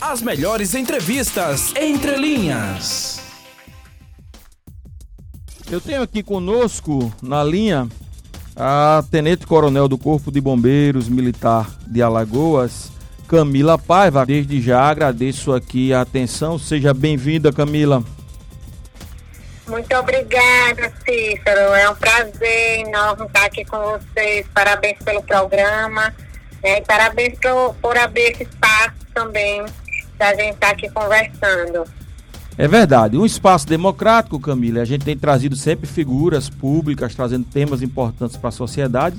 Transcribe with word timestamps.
As 0.00 0.22
melhores 0.22 0.74
entrevistas 0.74 1.74
entre 1.76 2.16
linhas. 2.16 3.20
Eu 5.70 5.78
tenho 5.78 6.00
aqui 6.00 6.22
conosco 6.22 7.12
na 7.22 7.44
linha 7.44 7.86
a 8.56 9.04
Tenente 9.10 9.46
Coronel 9.46 9.86
do 9.86 9.98
Corpo 9.98 10.32
de 10.32 10.40
Bombeiros 10.40 11.06
Militar 11.06 11.68
de 11.86 12.00
Alagoas, 12.00 12.90
Camila 13.28 13.76
Paiva. 13.76 14.24
Desde 14.24 14.58
já 14.62 14.80
agradeço 14.80 15.52
aqui 15.52 15.92
a 15.92 16.00
atenção. 16.00 16.58
Seja 16.58 16.94
bem-vinda, 16.94 17.52
Camila. 17.52 18.02
Muito 19.68 19.94
obrigada, 19.94 20.90
Cícero. 21.04 21.74
É 21.74 21.90
um 21.90 21.94
prazer 21.94 22.86
enorme 22.86 23.26
estar 23.26 23.44
aqui 23.44 23.66
com 23.66 23.78
vocês. 23.78 24.46
Parabéns 24.54 24.98
pelo 25.04 25.22
programa. 25.22 26.14
Né? 26.62 26.80
Parabéns 26.80 27.38
por, 27.38 27.74
por 27.82 27.98
abrir 27.98 28.32
esse 28.32 28.44
espaço 28.44 28.94
também 29.14 29.62
da 30.20 30.34
gente 30.34 30.54
estar 30.54 30.70
aqui 30.70 30.88
conversando. 30.90 31.84
É 32.58 32.68
verdade. 32.68 33.16
Um 33.16 33.24
espaço 33.24 33.66
democrático, 33.66 34.38
Camila. 34.38 34.82
A 34.82 34.84
gente 34.84 35.02
tem 35.02 35.16
trazido 35.16 35.56
sempre 35.56 35.86
figuras 35.86 36.50
públicas, 36.50 37.14
trazendo 37.14 37.46
temas 37.46 37.80
importantes 37.80 38.36
para 38.36 38.50
a 38.50 38.52
sociedade, 38.52 39.16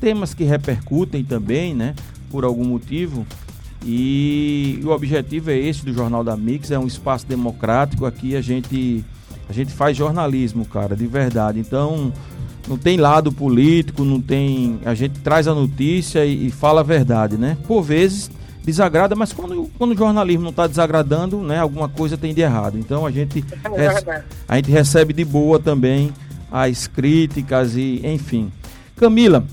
temas 0.00 0.34
que 0.34 0.42
repercutem 0.42 1.24
também, 1.24 1.72
né? 1.72 1.94
Por 2.30 2.44
algum 2.44 2.64
motivo. 2.64 3.24
E 3.86 4.80
o 4.84 4.88
objetivo 4.88 5.50
é 5.52 5.56
esse 5.56 5.84
do 5.84 5.94
Jornal 5.94 6.24
da 6.24 6.36
Mix, 6.36 6.72
é 6.72 6.78
um 6.78 6.86
espaço 6.86 7.24
democrático. 7.26 8.04
Aqui 8.04 8.34
a 8.34 8.40
gente 8.40 9.04
a 9.48 9.52
gente 9.52 9.72
faz 9.72 9.96
jornalismo, 9.96 10.64
cara, 10.64 10.96
de 10.96 11.06
verdade. 11.06 11.60
Então, 11.60 12.12
não 12.68 12.76
tem 12.76 12.96
lado 12.96 13.32
político, 13.32 14.04
não 14.04 14.20
tem. 14.20 14.80
A 14.84 14.94
gente 14.94 15.20
traz 15.20 15.46
a 15.46 15.54
notícia 15.54 16.24
e, 16.24 16.48
e 16.48 16.50
fala 16.50 16.80
a 16.80 16.84
verdade, 16.84 17.36
né? 17.36 17.56
Por 17.66 17.82
vezes 17.82 18.30
desagrada, 18.64 19.14
mas 19.14 19.32
quando, 19.32 19.70
quando 19.78 19.92
o 19.92 19.96
jornalismo 19.96 20.42
não 20.42 20.50
está 20.50 20.66
desagradando, 20.66 21.38
né, 21.38 21.58
alguma 21.58 21.88
coisa 21.88 22.16
tem 22.16 22.34
de 22.34 22.40
errado. 22.40 22.78
Então 22.78 23.06
a 23.06 23.10
gente, 23.10 23.44
é 23.64 24.22
a 24.48 24.56
gente 24.56 24.70
recebe 24.70 25.12
de 25.12 25.24
boa 25.24 25.58
também 25.58 26.12
as 26.50 26.86
críticas 26.86 27.76
e 27.76 28.00
enfim. 28.04 28.52
Camila, 28.96 29.44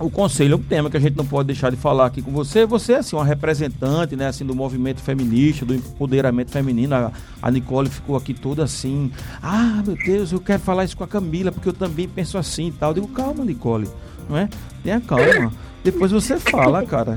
o 0.00 0.08
conselho 0.08 0.54
é 0.54 0.56
um 0.56 0.62
tema 0.62 0.88
que 0.88 0.96
a 0.96 1.00
gente 1.00 1.16
não 1.16 1.26
pode 1.26 1.48
deixar 1.48 1.70
de 1.70 1.76
falar 1.76 2.06
aqui 2.06 2.22
com 2.22 2.30
você. 2.30 2.64
Você 2.64 2.92
é 2.92 2.96
assim, 2.98 3.16
uma 3.16 3.24
representante 3.24 4.14
né, 4.14 4.28
assim, 4.28 4.46
do 4.46 4.54
movimento 4.54 5.00
feminista, 5.00 5.66
do 5.66 5.74
empoderamento 5.74 6.52
feminino. 6.52 6.94
A, 6.94 7.12
a 7.42 7.50
Nicole 7.50 7.90
ficou 7.90 8.16
aqui 8.16 8.32
toda 8.32 8.62
assim. 8.62 9.10
Ah, 9.42 9.82
meu 9.84 9.96
Deus, 9.96 10.30
eu 10.30 10.40
quero 10.40 10.60
falar 10.60 10.84
isso 10.84 10.96
com 10.96 11.02
a 11.04 11.08
Camila, 11.08 11.50
porque 11.50 11.68
eu 11.68 11.72
também 11.72 12.08
penso 12.08 12.38
assim 12.38 12.68
e 12.68 12.72
tal. 12.72 12.90
Eu 12.90 12.94
digo, 12.94 13.08
calma, 13.08 13.44
Nicole, 13.44 13.88
não 14.28 14.38
é? 14.38 14.48
Tenha 14.84 15.00
calma. 15.00 15.52
Depois 15.82 16.12
você 16.12 16.38
fala, 16.38 16.84
cara. 16.86 17.16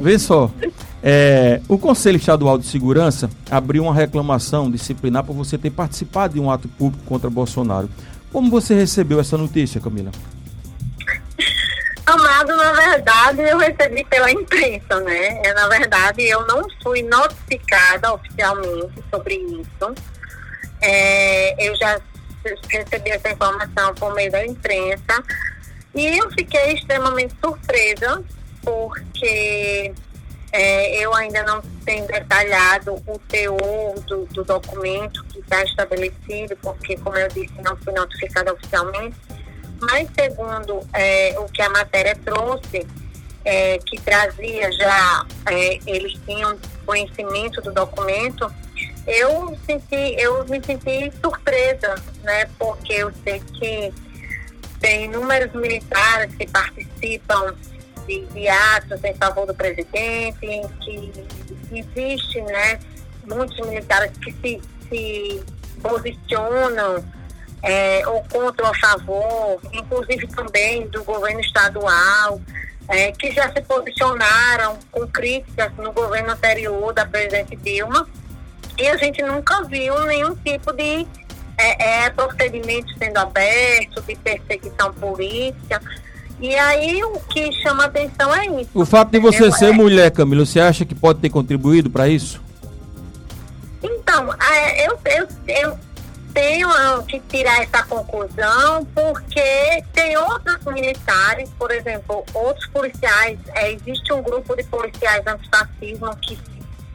Vê 0.00 0.18
só. 0.18 0.50
É, 1.02 1.60
o 1.68 1.78
Conselho 1.78 2.16
Estadual 2.16 2.58
de 2.58 2.66
Segurança 2.66 3.30
abriu 3.50 3.84
uma 3.84 3.94
reclamação 3.94 4.70
disciplinar 4.70 5.24
por 5.24 5.34
você 5.34 5.56
ter 5.56 5.70
participado 5.70 6.34
de 6.34 6.40
um 6.40 6.50
ato 6.50 6.68
público 6.68 7.04
contra 7.06 7.30
Bolsonaro. 7.30 7.88
Como 8.32 8.50
você 8.50 8.74
recebeu 8.74 9.20
essa 9.20 9.38
notícia, 9.38 9.80
Camila? 9.80 10.10
Amado, 12.04 12.56
na 12.56 12.72
verdade, 12.72 13.42
eu 13.42 13.58
recebi 13.58 14.04
pela 14.04 14.30
imprensa, 14.30 15.00
né? 15.00 15.40
É, 15.44 15.54
na 15.54 15.68
verdade, 15.68 16.22
eu 16.22 16.46
não 16.46 16.62
fui 16.82 17.02
notificada 17.02 18.12
oficialmente 18.12 19.02
sobre 19.10 19.34
isso. 19.34 19.94
É, 20.80 21.68
eu 21.68 21.74
já 21.76 22.00
recebi 22.68 23.10
essa 23.10 23.30
informação 23.30 23.94
por 23.94 24.14
meio 24.14 24.30
da 24.30 24.46
imprensa 24.46 25.22
e 25.94 26.18
eu 26.18 26.30
fiquei 26.30 26.74
extremamente 26.74 27.34
surpresa 27.42 28.22
porque 28.66 29.94
é, 30.52 30.96
eu 30.98 31.14
ainda 31.14 31.42
não 31.44 31.62
tenho 31.84 32.06
detalhado 32.06 32.96
o 33.06 33.18
teor 33.20 33.94
do, 34.06 34.26
do 34.26 34.44
documento 34.44 35.24
que 35.26 35.38
está 35.38 35.62
estabelecido, 35.62 36.56
porque, 36.60 36.96
como 36.96 37.16
eu 37.16 37.28
disse, 37.28 37.54
não 37.62 37.76
fui 37.76 37.92
notificada 37.92 38.52
oficialmente 38.52 39.16
mas 39.80 40.08
segundo 40.18 40.80
é, 40.92 41.34
o 41.38 41.44
que 41.46 41.62
a 41.62 41.70
matéria 41.70 42.16
trouxe, 42.24 42.86
é, 43.44 43.78
que 43.78 44.00
trazia 44.00 44.72
já, 44.72 45.26
é, 45.50 45.78
eles 45.86 46.14
tinham 46.26 46.58
conhecimento 46.84 47.60
do 47.60 47.72
documento, 47.72 48.50
eu 49.06 49.56
senti, 49.64 50.16
eu 50.18 50.44
me 50.46 50.60
senti 50.64 51.12
surpresa, 51.20 51.94
né? 52.24 52.48
Porque 52.58 52.92
eu 52.92 53.12
sei 53.22 53.40
que 53.40 53.94
tem 54.80 55.04
inúmeros 55.04 55.52
militares 55.52 56.34
que 56.34 56.46
participam 56.48 57.54
de, 58.06 58.24
de 58.26 58.48
atos 58.48 59.02
em 59.04 59.14
favor 59.14 59.46
do 59.46 59.54
presidente, 59.54 60.38
que 60.80 61.12
existe, 61.72 62.40
né? 62.42 62.78
Muitos 63.26 63.58
militares 63.66 64.12
que 64.18 64.32
se, 64.32 64.62
se 64.88 65.42
posicionam 65.82 67.04
é, 67.62 68.06
ou 68.06 68.22
contra 68.24 68.66
ou 68.66 68.72
a 68.72 68.78
favor, 68.78 69.60
inclusive 69.72 70.26
também 70.28 70.86
do 70.88 71.02
governo 71.04 71.40
estadual, 71.40 72.40
é, 72.88 73.10
que 73.12 73.32
já 73.32 73.52
se 73.52 73.60
posicionaram 73.62 74.78
com 74.92 75.06
críticas 75.08 75.72
no 75.76 75.92
governo 75.92 76.32
anterior 76.32 76.92
da 76.92 77.04
presidente 77.04 77.56
Dilma, 77.56 78.08
e 78.78 78.86
a 78.86 78.96
gente 78.96 79.22
nunca 79.22 79.62
viu 79.64 79.98
nenhum 80.04 80.36
tipo 80.36 80.72
de 80.72 81.06
é, 81.58 82.04
é, 82.04 82.10
procedimento 82.10 82.86
sendo 82.98 83.16
aberto, 83.16 84.02
de 84.02 84.14
perseguição 84.16 84.92
política. 84.92 85.80
E 86.40 86.54
aí 86.54 87.02
o 87.02 87.18
que 87.20 87.50
chama 87.62 87.86
atenção 87.86 88.34
é 88.34 88.46
isso. 88.60 88.70
O 88.74 88.84
fato 88.84 89.10
de 89.10 89.18
você 89.18 89.50
ser 89.52 89.70
é. 89.70 89.72
mulher, 89.72 90.10
Camila, 90.10 90.44
você 90.44 90.60
acha 90.60 90.84
que 90.84 90.94
pode 90.94 91.20
ter 91.20 91.30
contribuído 91.30 91.90
para 91.90 92.08
isso? 92.08 92.40
Então, 93.82 94.32
é, 94.34 94.86
eu, 94.86 94.98
eu, 95.04 95.28
eu 95.48 95.78
tenho 96.34 96.68
que 97.08 97.18
tirar 97.20 97.62
essa 97.62 97.82
conclusão 97.84 98.84
porque 98.94 99.82
tem 99.94 100.16
outros 100.18 100.62
militares, 100.66 101.48
por 101.58 101.70
exemplo, 101.70 102.22
outros 102.34 102.66
policiais, 102.66 103.38
é, 103.54 103.72
existe 103.72 104.12
um 104.12 104.22
grupo 104.22 104.54
de 104.54 104.62
policiais 104.64 105.26
antifascismo 105.26 106.14
que 106.16 106.38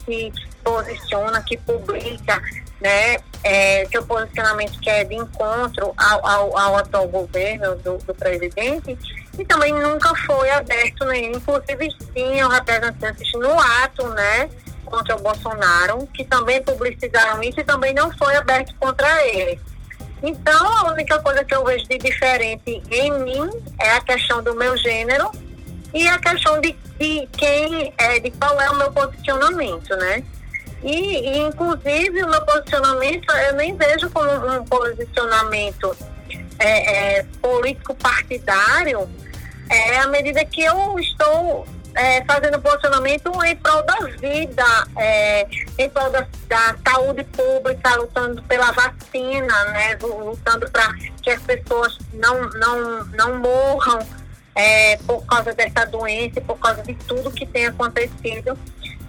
se, 0.04 0.32
posiciona, 0.62 1.42
que 1.42 1.56
publica, 1.56 2.40
né, 2.80 3.16
é, 3.42 3.84
seu 3.90 4.04
posicionamento 4.04 4.78
que 4.78 4.88
é 4.88 5.02
de 5.02 5.16
encontro 5.16 5.92
ao, 5.96 6.26
ao, 6.26 6.58
ao 6.58 6.76
atual 6.76 7.08
governo 7.08 7.74
do, 7.76 7.98
do, 7.98 8.14
presidente, 8.14 8.96
e 9.38 9.44
também 9.44 9.72
nunca 9.72 10.14
foi 10.26 10.50
aberto 10.50 11.04
nenhum, 11.06 11.36
inclusive 11.36 11.88
tinham 12.14 12.48
representantes 12.50 13.32
no 13.34 13.58
ato, 13.58 14.06
né, 14.08 14.48
contra 14.84 15.16
o 15.16 15.20
Bolsonaro, 15.20 16.06
que 16.08 16.24
também 16.24 16.62
publicizaram 16.62 17.42
isso 17.42 17.60
e 17.60 17.64
também 17.64 17.94
não 17.94 18.10
foi 18.16 18.36
aberto 18.36 18.74
contra 18.78 19.26
ele. 19.26 19.58
Então, 20.22 20.66
a 20.78 20.92
única 20.92 21.18
coisa 21.20 21.44
que 21.44 21.54
eu 21.54 21.64
vejo 21.64 21.84
de 21.88 21.98
diferente 21.98 22.82
em 22.90 23.10
mim 23.24 23.50
é 23.80 23.92
a 23.92 24.00
questão 24.00 24.42
do 24.42 24.54
meu 24.54 24.76
gênero 24.76 25.32
e 25.92 26.06
a 26.06 26.18
questão 26.18 26.60
de, 26.60 26.76
de 26.98 27.26
quem, 27.32 27.92
é, 27.98 28.20
de 28.20 28.30
qual 28.32 28.60
é 28.60 28.70
o 28.70 28.76
meu 28.76 28.92
posicionamento, 28.92 29.96
né? 29.96 30.22
E, 30.82 31.28
e, 31.28 31.38
inclusive, 31.38 32.22
o 32.22 32.30
meu 32.30 32.42
posicionamento 32.42 33.32
eu 33.32 33.54
nem 33.54 33.76
vejo 33.76 34.10
como 34.10 34.30
um 34.30 34.64
posicionamento 34.64 35.96
é, 36.58 37.18
é, 37.18 37.26
político 37.40 37.94
partidário, 37.94 39.08
é 39.72 39.98
à 39.98 40.06
medida 40.06 40.44
que 40.44 40.62
eu 40.62 40.98
estou 40.98 41.66
é, 41.94 42.24
fazendo 42.24 42.60
posicionamento 42.60 43.30
em 43.44 43.56
prol 43.56 43.82
da 43.82 43.98
vida, 44.18 44.64
é, 44.96 45.46
em 45.78 45.88
prol 45.90 46.10
da, 46.10 46.26
da, 46.48 46.76
saúde 46.86 47.24
pública, 47.24 47.96
lutando 47.96 48.42
pela 48.44 48.72
vacina, 48.72 49.64
né, 49.66 49.98
lutando 50.00 50.70
para 50.70 50.94
que 51.22 51.30
as 51.30 51.42
pessoas 51.42 51.98
não, 52.12 52.48
não, 52.50 53.04
não 53.06 53.38
morram 53.38 53.98
é, 54.54 54.96
por 54.98 55.24
causa 55.26 55.52
dessa 55.54 55.86
doença, 55.86 56.40
por 56.40 56.58
causa 56.58 56.82
de 56.82 56.94
tudo 56.94 57.30
que 57.30 57.46
tem 57.46 57.66
acontecido. 57.66 58.58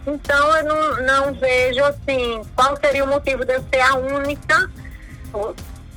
Então, 0.06 0.58
eu 0.58 0.64
não, 0.66 1.02
não 1.04 1.34
vejo 1.34 1.84
assim 1.86 2.42
qual 2.56 2.76
seria 2.78 3.06
o 3.06 3.08
motivo 3.08 3.46
de 3.46 3.54
eu 3.54 3.64
ser 3.74 3.80
a 3.80 3.96
única 3.96 4.70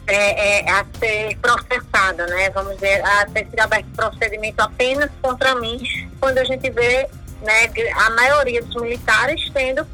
é, 0.07 0.61
é, 0.61 0.71
a 0.71 0.85
ser 0.99 1.37
processada, 1.39 2.27
né? 2.27 2.51
Vamos 2.51 2.75
dizer, 2.75 3.05
a 3.05 3.27
ter 3.27 3.47
sido 3.49 3.61
aberto 3.61 3.87
procedimento 3.97 4.61
apenas 4.61 5.11
contra 5.21 5.55
mim, 5.57 5.83
quando 6.21 6.39
a 6.39 6.45
gente 6.45 6.71
vê 6.71 7.09
né, 7.43 7.71
a 7.95 8.11
maioria 8.11 8.63
dos 8.63 8.81
militares 8.81 9.51
tendo 9.53 9.87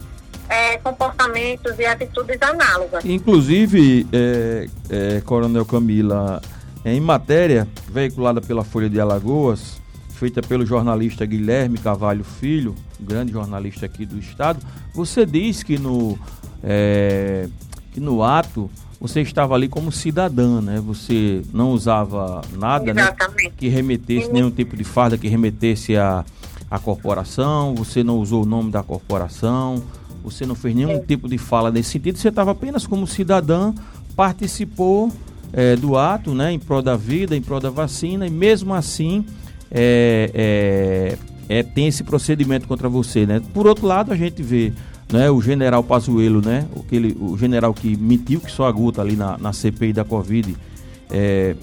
é, 0.49 0.77
comportamentos 0.79 1.79
e 1.79 1.87
atitudes 1.87 2.41
análogas. 2.43 3.05
Inclusive, 3.05 4.07
é, 4.13 4.69
é, 4.91 5.21
Coronel 5.23 5.65
Camila, 5.65 6.43
em 6.85 7.01
matéria 7.01 7.67
veiculada 7.89 8.41
pela 8.41 8.65
Folha 8.65 8.91
de 8.91 9.01
Alagoas, 9.01 9.81
feita 10.11 10.43
pelo 10.43 10.67
jornalista 10.67 11.25
Guilherme 11.25 11.79
Cavalho 11.79 12.23
Filho, 12.23 12.75
grande 13.01 13.33
jornalista 13.33 13.87
aqui 13.87 14.05
do 14.05 14.19
estado, 14.19 14.61
você 14.95 15.25
diz 15.25 15.63
que 15.63 15.79
no, 15.79 16.19
é, 16.63 17.49
que 17.93 17.99
no 17.99 18.23
ato 18.23 18.71
você 19.03 19.21
estava 19.21 19.57
ali 19.57 19.67
como 19.67 19.91
cidadã, 19.91 20.61
né? 20.61 20.81
Você 20.87 21.43
não 21.53 21.73
usava 21.73 22.41
nada 22.57 22.95
né, 22.95 23.13
que 23.57 23.67
remetesse, 23.67 24.33
nenhum 24.33 24.49
tipo 24.49 24.77
de 24.77 24.85
farda 24.85 25.19
que 25.19 25.27
remetesse 25.27 25.97
a, 25.97 26.25
a 26.71 26.79
corporação, 26.79 27.75
você 27.75 28.05
não 28.05 28.19
usou 28.19 28.45
o 28.45 28.47
nome 28.47 28.71
da 28.71 28.81
corporação, 28.81 29.83
você 30.23 30.47
não 30.47 30.55
fez 30.55 30.77
nenhum 30.77 31.01
tipo 31.01 31.29
de 31.29 31.37
fala 31.37 31.69
nesse 31.69 31.91
sentido, 31.91 32.17
você 32.17 32.29
estava 32.29 32.53
apenas 32.53 32.87
como 32.87 33.05
cidadã, 33.05 33.75
participou 34.15 35.11
é, 35.53 35.75
do 35.75 35.97
ato, 35.97 36.33
né, 36.33 36.53
em 36.53 36.61
prol 36.61 36.81
da 36.81 36.97
vida, 36.97 37.37
em 37.37 37.43
prol 37.43 37.59
da 37.59 37.71
vacina, 37.71 38.25
e 38.25 38.31
mesmo 38.31 38.73
assim 38.73 39.27
é, 39.69 40.31
é, 41.49 41.59
é, 41.59 41.63
tem 41.65 41.89
esse 41.89 42.05
procedimento 42.05 42.69
contra 42.69 42.89
você, 42.89 43.27
né? 43.27 43.43
Por 43.53 43.67
outro 43.67 43.85
lado, 43.85 44.13
a 44.13 44.17
gente 44.17 44.45
vê 44.45 44.73
né, 45.13 45.31
o 45.31 45.41
general 45.41 45.85
Pazuello, 45.85 46.41
né, 46.41 46.67
aquele, 46.79 47.17
o 47.21 47.37
general 47.37 47.75
que 47.75 47.97
mentiu 47.97 48.41
que 48.41 48.51
só 48.51 48.67
aguta 48.67 49.03
ali 49.03 49.15
na, 49.15 49.37
na 49.37 49.53
CPI 49.53 49.93
da 49.93 50.05
Covid, 50.05 50.57
é, 51.11 51.55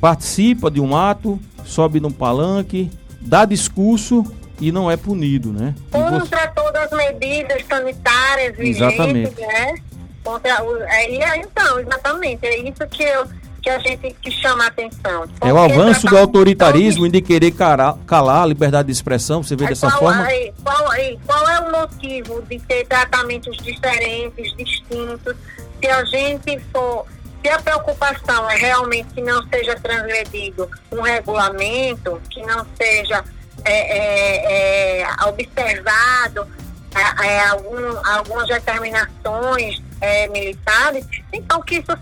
participa 0.00 0.70
de 0.70 0.80
um 0.80 0.96
ato, 0.96 1.38
sobe 1.64 1.98
num 1.98 2.12
palanque, 2.12 2.90
dá 3.20 3.44
discurso 3.44 4.24
e 4.60 4.70
não 4.70 4.90
é 4.90 4.96
punido, 4.96 5.52
né? 5.52 5.74
Contra 5.90 6.20
você... 6.20 6.48
todas 6.54 6.92
as 6.92 6.96
medidas 6.96 7.64
sanitárias 7.66 8.58
Exatamente. 8.58 9.40
né? 9.40 9.74
Contra 10.22 10.62
o, 10.62 10.76
é, 10.82 11.36
então, 11.38 11.80
exatamente, 11.80 12.46
é 12.46 12.68
isso 12.68 12.86
que 12.88 13.02
eu 13.02 13.26
que 13.64 13.70
a 13.70 13.78
gente 13.78 14.14
que 14.20 14.30
chama 14.30 14.64
a 14.64 14.66
atenção. 14.66 15.24
É 15.40 15.50
o 15.50 15.58
avanço 15.58 16.06
do 16.06 16.18
autoritarismo 16.18 17.06
e 17.06 17.10
de 17.10 17.22
querer 17.22 17.50
calar, 17.52 17.96
calar 18.06 18.42
a 18.42 18.46
liberdade 18.46 18.86
de 18.86 18.92
expressão, 18.92 19.42
você 19.42 19.56
vê 19.56 19.66
dessa 19.66 19.88
qual, 19.88 20.00
forma? 20.00 20.30
É, 20.30 20.52
qual, 20.62 20.84
qual 21.24 21.48
é 21.48 21.60
o 21.60 21.72
motivo 21.72 22.42
de 22.42 22.58
ter 22.60 22.86
tratamentos 22.86 23.56
diferentes, 23.56 24.54
distintos, 24.54 25.34
se 25.80 25.88
a 25.88 26.04
gente 26.04 26.60
for 26.70 27.06
se 27.42 27.48
a 27.50 27.58
preocupação 27.58 28.50
é 28.50 28.56
realmente 28.56 29.08
que 29.14 29.22
não 29.22 29.42
seja 29.48 29.74
transgredido 29.76 30.68
um 30.92 31.00
regulamento, 31.00 32.20
que 32.30 32.42
não 32.42 32.66
seja 32.76 33.24
é, 33.64 33.72
é, 33.98 35.02
é, 35.02 35.06
observado 35.26 36.46
é, 36.94 37.26
é, 37.26 37.48
algum, 37.48 38.06
algumas 38.06 38.46
determinações 38.46 39.82
é, 40.00 40.28
militares, 40.28 41.06
então 41.32 41.60
que 41.60 41.76
isso 41.76 41.92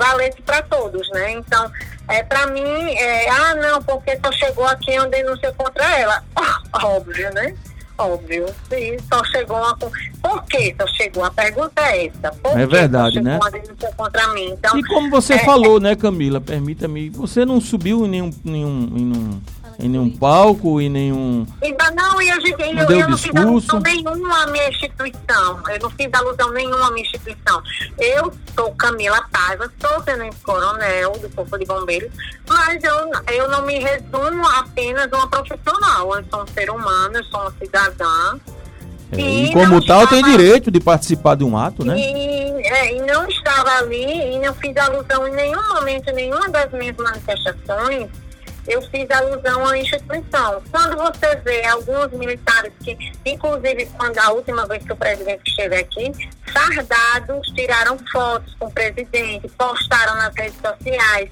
valesse 0.00 0.40
para 0.42 0.62
todos, 0.62 1.08
né? 1.10 1.32
Então, 1.32 1.70
é, 2.08 2.22
para 2.22 2.46
mim, 2.46 2.94
é, 2.96 3.28
ah, 3.28 3.54
não, 3.54 3.82
porque 3.82 4.18
só 4.24 4.32
chegou 4.32 4.64
aqui 4.64 4.98
uma 4.98 5.08
denúncia 5.08 5.52
contra 5.52 5.98
ela. 5.98 6.24
Óbvio, 6.82 7.32
né? 7.34 7.54
Óbvio. 7.98 8.46
Sim, 8.70 8.96
só 9.12 9.22
chegou 9.24 9.58
uma. 9.58 9.76
Por 9.76 10.42
que 10.44 10.74
só 10.80 10.86
chegou? 10.88 11.22
A 11.22 11.30
pergunta 11.30 11.82
é 11.82 12.06
essa. 12.06 12.34
Por 12.42 12.58
é 12.58 12.66
verdade, 12.66 13.20
né? 13.20 13.36
Uma 13.36 13.50
denúncia 13.50 13.92
contra 13.94 14.28
mim? 14.28 14.50
Então, 14.52 14.78
e 14.78 14.82
como 14.84 15.10
você 15.10 15.34
é, 15.34 15.44
falou, 15.44 15.78
né, 15.78 15.94
Camila? 15.94 16.40
Permita-me, 16.40 17.10
você 17.10 17.44
não 17.44 17.60
subiu 17.60 18.06
em 18.06 18.08
nenhum, 18.08 18.30
nenhum, 18.42 18.82
em 18.96 19.04
nenhum 19.04 19.40
em 19.80 19.88
nenhum 19.88 20.10
palco, 20.10 20.80
em 20.80 20.88
nenhum. 20.88 21.46
Não, 21.94 22.20
e 22.20 22.30
a 22.30 22.38
gente, 22.40 22.72
não 22.72 22.82
eu, 22.82 22.86
deu 22.86 23.00
eu 23.00 23.08
não 23.08 23.16
discurso. 23.16 23.20
fiz 23.20 23.36
alusão 23.36 23.80
nenhuma 23.80 24.42
à 24.42 24.46
minha 24.48 24.68
instituição. 24.68 25.62
Eu 25.68 25.78
não 25.80 25.90
fiz 25.90 26.08
alusão 26.12 26.50
nenhuma 26.52 26.86
à 26.86 26.90
minha 26.90 27.06
instituição. 27.06 27.62
Eu 27.98 28.32
sou 28.54 28.72
Camila 28.74 29.24
Paiva, 29.32 29.72
sou 29.80 30.02
tenente 30.02 30.36
coronel 30.42 31.12
do 31.12 31.28
Corpo 31.30 31.58
de 31.58 31.64
Bombeiros, 31.64 32.10
mas 32.48 32.82
eu, 32.84 33.10
eu 33.34 33.48
não 33.48 33.64
me 33.64 33.78
resumo 33.78 34.46
apenas 34.58 35.12
a 35.12 35.16
uma 35.16 35.28
profissional. 35.28 36.14
Eu 36.14 36.24
sou 36.30 36.42
um 36.42 36.46
ser 36.46 36.70
humano, 36.70 37.16
eu 37.16 37.24
sou 37.24 37.40
uma 37.40 37.52
cidadã. 37.52 38.38
É, 39.12 39.20
e, 39.20 39.46
e, 39.46 39.52
como 39.52 39.84
tal 39.84 40.04
estava... 40.04 40.08
tem 40.08 40.22
direito 40.22 40.70
de 40.70 40.78
participar 40.78 41.34
de 41.34 41.42
um 41.42 41.58
ato, 41.58 41.84
né? 41.84 41.98
E, 41.98 42.66
é, 42.66 42.96
e 42.96 43.00
não 43.02 43.26
estava 43.28 43.70
ali 43.78 44.34
e 44.34 44.38
não 44.38 44.54
fiz 44.54 44.76
alusão 44.76 45.26
em 45.26 45.32
nenhum 45.32 45.74
momento, 45.74 46.12
nenhuma 46.12 46.48
das 46.48 46.70
minhas 46.72 46.96
manifestações 46.96 48.08
eu 48.66 48.82
fiz 48.82 49.10
alusão 49.10 49.66
à 49.66 49.78
instituição. 49.78 50.62
Quando 50.70 50.96
você 50.96 51.36
vê 51.36 51.64
alguns 51.66 52.12
militares 52.12 52.72
que, 52.82 52.96
inclusive 53.24 53.86
quando 53.96 54.18
a 54.18 54.32
última 54.32 54.66
vez 54.66 54.84
que 54.84 54.92
o 54.92 54.96
presidente 54.96 55.42
esteve 55.46 55.76
aqui, 55.76 56.12
fardados, 56.52 57.46
tiraram 57.48 57.98
fotos 58.10 58.54
com 58.58 58.66
o 58.66 58.70
presidente, 58.70 59.48
postaram 59.56 60.16
nas 60.16 60.34
redes 60.34 60.58
sociais, 60.60 61.30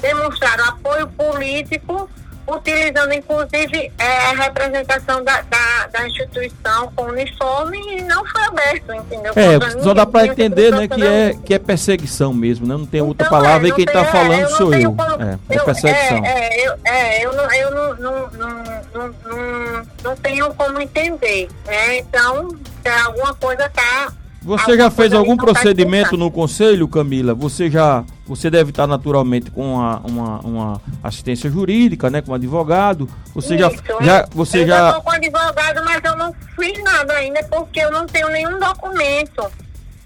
demonstraram 0.00 0.64
apoio 0.64 1.06
político 1.08 2.08
utilizando 2.48 3.12
inclusive 3.12 3.92
é, 3.98 4.16
a 4.26 4.32
representação 4.32 5.22
da, 5.22 5.42
da, 5.42 5.86
da, 5.92 6.08
instituição 6.08 6.90
com 6.96 7.04
uniforme 7.04 7.78
e 7.98 8.02
não 8.02 8.24
foi 8.24 8.42
aberto, 8.44 8.94
entendeu? 8.94 9.32
É, 9.36 9.82
só 9.82 9.92
dá 9.92 10.06
para 10.06 10.26
entender, 10.26 10.72
né, 10.72 10.88
que 10.88 11.06
é, 11.06 11.34
que 11.44 11.54
é 11.54 11.58
perseguição 11.58 12.32
mesmo, 12.32 12.66
né? 12.66 12.74
Não 12.74 12.86
tem 12.86 13.02
outra 13.02 13.26
então, 13.26 13.38
palavra 13.38 13.68
é, 13.68 13.70
e 13.70 13.74
quem 13.74 13.84
está 13.84 14.04
falando 14.06 14.40
eu 14.40 14.50
sou 14.50 14.74
eu. 14.74 14.94
Como, 14.94 15.22
é, 15.22 15.38
é 15.50 15.58
perseguição. 15.58 16.24
É, 16.24 16.30
é, 16.30 16.66
eu, 16.66 16.74
é, 16.84 17.24
eu, 17.24 17.32
não, 17.34 17.52
eu 17.52 17.70
não, 17.70 17.94
não, 17.94 18.30
não, 18.30 19.14
não, 19.24 19.86
não, 20.02 20.16
tenho 20.16 20.54
como 20.54 20.80
entender, 20.80 21.48
né? 21.66 21.98
Então, 21.98 22.48
se 22.82 22.88
alguma 22.88 23.34
coisa 23.34 23.66
está 23.66 24.12
você 24.40 24.76
já 24.76 24.90
fez 24.90 25.12
algum 25.12 25.36
procedimento 25.36 26.16
no 26.16 26.30
conselho, 26.30 26.86
Camila? 26.86 27.34
Você 27.34 27.70
já, 27.70 28.04
você 28.26 28.48
deve 28.48 28.70
estar 28.70 28.86
naturalmente 28.86 29.50
com 29.50 29.74
uma, 29.74 29.98
uma, 30.00 30.40
uma 30.40 30.82
assistência 31.02 31.50
jurídica, 31.50 32.08
né, 32.08 32.22
com 32.22 32.32
um 32.32 32.34
advogado. 32.34 33.08
Você 33.34 33.56
Isso, 33.56 33.76
já, 33.76 34.04
já, 34.04 34.28
você 34.30 34.62
eu 34.62 34.66
já. 34.68 34.88
Estou 34.88 35.02
com 35.02 35.10
advogado, 35.10 35.84
mas 35.84 36.00
eu 36.04 36.16
não 36.16 36.34
fiz 36.56 36.82
nada 36.84 37.14
ainda 37.14 37.42
porque 37.44 37.80
eu 37.80 37.90
não 37.90 38.06
tenho 38.06 38.28
nenhum 38.28 38.58
documento 38.58 39.50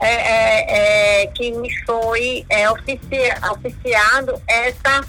é, 0.01 0.15
é, 0.15 1.23
é, 1.23 1.27
que 1.29 1.53
me 1.53 1.71
foi 1.85 2.45
é, 2.49 2.69
oficia, 2.71 3.39
oficiado 3.53 4.41
essa 4.49 5.05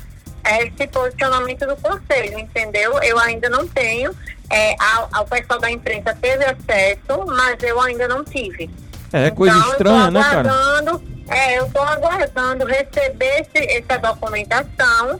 esse 0.60 0.88
posicionamento 0.88 1.66
do 1.66 1.78
conselho, 1.78 2.38
entendeu? 2.38 3.02
Eu 3.02 3.18
ainda 3.18 3.50
não 3.50 3.66
tenho. 3.66 4.14
É, 4.50 4.76
ao, 4.78 5.10
ao 5.14 5.26
pessoal 5.26 5.58
da 5.58 5.72
imprensa 5.72 6.14
teve 6.22 6.44
acesso, 6.44 7.26
mas 7.26 7.64
eu 7.64 7.80
ainda 7.80 8.10
não 8.10 8.26
tive. 8.26 8.69
É 9.13 9.30
coisa 9.30 9.56
então, 9.56 9.71
estranha, 9.71 10.12
né, 10.12 10.24
cara? 10.24 10.50
É, 11.30 11.60
eu 11.60 11.68
estou 11.68 11.83
aguardando 11.83 12.65
receber 12.65 13.45
esse, 13.56 13.65
essa 13.77 14.00
documentação 14.00 15.19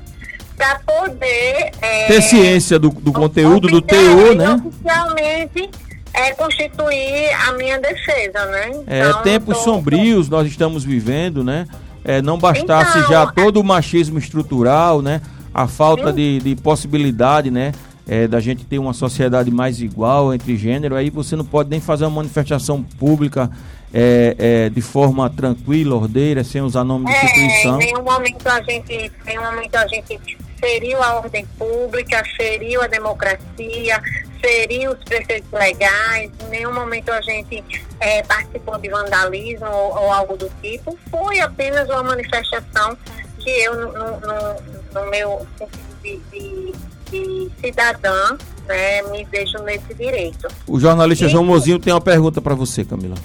para 0.58 0.80
poder. 0.80 1.72
É, 1.82 2.08
Ter 2.08 2.22
ciência 2.22 2.80
do, 2.80 2.90
do 2.90 3.14
conteúdo, 3.14 3.68
do 3.68 3.82
teor, 3.82 4.36
né? 4.36 4.62
Oficialmente 4.66 5.70
é, 6.14 6.32
constituir 6.34 7.34
a 7.48 7.54
minha 7.54 7.80
defesa, 7.80 8.46
né? 8.46 8.72
É, 8.88 9.00
então, 9.00 9.20
é, 9.20 9.24
tempos 9.24 9.58
tô... 9.58 9.64
sombrios 9.64 10.30
nós 10.30 10.48
estamos 10.48 10.84
vivendo, 10.84 11.44
né? 11.44 11.68
É, 12.04 12.22
não 12.22 12.38
bastasse 12.38 12.98
então, 12.98 13.10
já 13.10 13.28
todo 13.28 13.60
o 13.60 13.64
machismo 13.64 14.20
estrutural, 14.20 15.02
né? 15.02 15.22
A 15.54 15.68
falta 15.68 16.12
de, 16.12 16.40
de 16.40 16.56
possibilidade, 16.56 17.50
né? 17.50 17.72
É, 18.06 18.28
da 18.28 18.40
gente 18.40 18.66
ter 18.66 18.80
uma 18.80 18.94
sociedade 18.94 19.50
mais 19.50 19.80
igual 19.80 20.34
entre 20.34 20.58
gênero, 20.58 20.96
aí 20.96 21.10
você 21.10 21.38
não 21.38 21.46
pode 21.46 21.70
nem 21.70 21.80
fazer 21.80 22.04
uma 22.04 22.18
manifestação 22.18 22.84
pública 22.84 23.50
é, 23.94 24.36
é, 24.38 24.70
de 24.70 24.82
forma 24.82 25.30
tranquila, 25.30 25.96
ordeira, 25.96 26.44
sem 26.44 26.62
usar 26.62 26.84
nome 26.84 27.06
de 27.06 27.12
é, 27.12 27.26
instituição? 27.26 27.82
Em 27.82 27.86
nenhum 27.86 28.04
momento 28.04 28.48
a 28.48 28.62
gente, 28.64 28.94
em 28.94 29.12
nenhum 29.26 29.44
momento 29.44 29.76
a 29.76 29.88
gente 29.88 30.20
feriu 30.60 31.04
a 31.04 31.16
ordem 31.16 31.46
pública, 31.58 32.24
feriu 32.36 32.82
a 32.82 32.88
democracia, 32.88 34.02
feriu 34.42 34.92
os 34.92 35.04
preceitos 35.04 35.52
legais, 35.52 36.32
em 36.46 36.50
nenhum 36.50 36.74
momento 36.74 37.10
a 37.10 37.22
gente 37.22 37.64
é, 38.00 38.24
participou 38.24 38.78
de 38.80 38.90
vandalismo 38.90 39.68
ou, 39.68 39.98
ou, 39.98 40.12
algo 40.12 40.36
do 40.38 40.50
tipo. 40.62 40.98
Foi 41.12 41.40
apenas 41.40 41.88
uma 41.90 42.04
manifestação 42.04 42.98
que 43.40 43.50
eu, 43.50 43.76
no, 43.76 43.92
no, 43.92 45.02
no 45.02 45.10
meu 45.12 45.46
sentido 45.58 45.94
de, 46.02 46.20
de, 46.32 46.74
de 47.12 47.52
cidadã, 47.62 48.38
né, 48.68 49.02
me 49.04 49.24
vejo 49.26 49.58
nesse 49.60 49.94
direito. 49.94 50.48
O 50.68 50.80
jornalista 50.80 51.26
e, 51.26 51.30
João 51.30 51.44
Mozinho 51.44 51.80
tem 51.80 51.94
uma 51.94 52.02
pergunta 52.02 52.42
para 52.42 52.56
você, 52.56 52.84
Camila. 52.84 53.16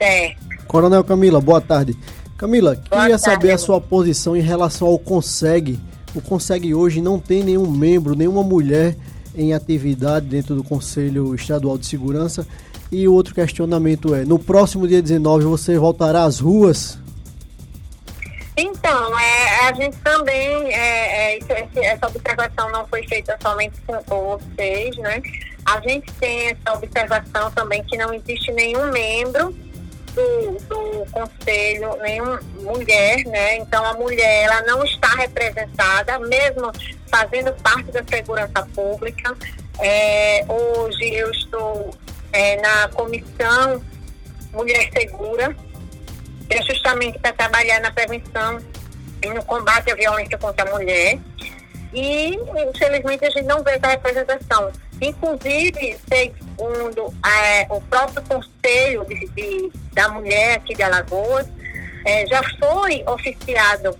É. 0.00 0.34
Coronel 0.66 1.02
Camila, 1.02 1.40
boa 1.40 1.60
tarde. 1.60 1.96
Camila, 2.36 2.74
boa 2.74 3.02
queria 3.02 3.18
tarde, 3.18 3.22
saber 3.22 3.50
a 3.52 3.58
sua 3.58 3.80
posição 3.80 4.36
em 4.36 4.40
relação 4.40 4.86
ao 4.86 4.98
CONSEG. 4.98 5.78
O 6.14 6.20
CONSEG 6.20 6.74
hoje 6.74 7.00
não 7.00 7.18
tem 7.18 7.42
nenhum 7.42 7.70
membro, 7.70 8.14
nenhuma 8.14 8.42
mulher 8.42 8.96
em 9.34 9.52
atividade 9.52 10.26
dentro 10.26 10.54
do 10.54 10.64
Conselho 10.64 11.34
Estadual 11.34 11.78
de 11.78 11.86
Segurança. 11.86 12.46
E 12.90 13.06
o 13.06 13.12
outro 13.12 13.34
questionamento 13.34 14.14
é: 14.14 14.24
no 14.24 14.38
próximo 14.38 14.86
dia 14.86 15.02
19 15.02 15.44
você 15.44 15.78
voltará 15.78 16.24
às 16.24 16.38
ruas? 16.38 16.98
Então, 18.56 19.18
é, 19.18 19.68
a 19.68 19.72
gente 19.72 19.96
também, 19.98 20.74
é, 20.74 21.36
é, 21.36 21.68
essa 21.76 22.08
observação 22.08 22.70
não 22.72 22.84
foi 22.88 23.06
feita 23.06 23.38
somente 23.40 23.74
com 24.06 24.38
vocês, 24.38 24.96
né? 24.96 25.22
A 25.64 25.80
gente 25.80 26.12
tem 26.14 26.48
essa 26.48 26.76
observação 26.76 27.50
também 27.52 27.84
que 27.84 27.96
não 27.96 28.12
existe 28.12 28.50
nenhum 28.52 28.90
membro 28.90 29.54
do, 30.14 30.58
do 30.68 31.06
conselho 31.10 31.96
nenhuma 32.02 32.40
mulher, 32.60 33.24
né? 33.26 33.56
Então 33.56 33.84
a 33.84 33.94
mulher 33.94 34.44
ela 34.44 34.62
não 34.62 34.84
está 34.84 35.08
representada, 35.14 36.18
mesmo 36.18 36.72
fazendo 37.10 37.52
parte 37.62 37.90
da 37.90 38.02
segurança 38.04 38.66
pública. 38.74 39.36
É, 39.80 40.44
hoje 40.48 41.14
eu 41.14 41.30
estou 41.30 41.90
é, 42.32 42.60
na 42.60 42.88
comissão 42.88 43.82
Mulher 44.52 44.90
Segura, 44.92 45.54
que 46.48 46.56
é 46.56 46.62
justamente 46.62 47.18
para 47.18 47.32
trabalhar 47.32 47.80
na 47.80 47.90
prevenção 47.90 48.58
e 49.22 49.28
no 49.28 49.44
combate 49.44 49.90
à 49.90 49.94
violência 49.94 50.38
contra 50.38 50.68
a 50.68 50.72
mulher. 50.72 51.18
E, 51.92 52.34
infelizmente, 52.34 53.24
a 53.24 53.30
gente 53.30 53.46
não 53.46 53.62
vê 53.62 53.72
essa 53.72 53.88
representação. 53.88 54.70
Inclusive, 55.00 55.96
sei 56.08 56.34
segundo 56.58 57.14
é, 57.24 57.66
o 57.70 57.80
próprio 57.82 58.22
Conselho 58.22 59.04
de, 59.04 59.28
de, 59.28 59.72
da 59.92 60.08
Mulher 60.08 60.56
aqui 60.56 60.74
de 60.74 60.82
Alagoas, 60.82 61.46
é, 62.04 62.26
já 62.26 62.42
foi 62.58 63.04
oficiado, 63.06 63.96